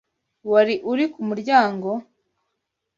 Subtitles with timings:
[0.51, 1.89] Wari uri ku muryango?